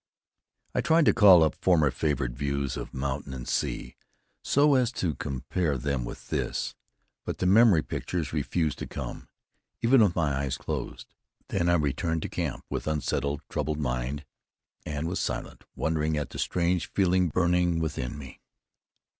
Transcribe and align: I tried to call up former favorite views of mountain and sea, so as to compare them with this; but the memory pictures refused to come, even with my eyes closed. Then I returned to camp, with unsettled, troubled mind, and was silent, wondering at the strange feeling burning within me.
I 0.73 0.81
tried 0.81 1.05
to 1.05 1.13
call 1.13 1.43
up 1.43 1.53
former 1.53 1.91
favorite 1.91 2.31
views 2.31 2.75
of 2.75 2.91
mountain 2.91 3.35
and 3.35 3.47
sea, 3.47 3.97
so 4.43 4.73
as 4.73 4.91
to 4.93 5.13
compare 5.13 5.77
them 5.77 6.05
with 6.05 6.29
this; 6.29 6.73
but 7.23 7.37
the 7.37 7.45
memory 7.45 7.83
pictures 7.83 8.33
refused 8.33 8.79
to 8.79 8.87
come, 8.87 9.27
even 9.83 10.01
with 10.01 10.15
my 10.15 10.39
eyes 10.41 10.57
closed. 10.57 11.13
Then 11.49 11.69
I 11.69 11.75
returned 11.75 12.23
to 12.23 12.29
camp, 12.29 12.65
with 12.67 12.87
unsettled, 12.87 13.43
troubled 13.47 13.77
mind, 13.77 14.25
and 14.87 15.07
was 15.07 15.19
silent, 15.19 15.65
wondering 15.75 16.17
at 16.17 16.31
the 16.31 16.39
strange 16.39 16.87
feeling 16.87 17.29
burning 17.29 17.77
within 17.77 18.17
me. 18.17 18.41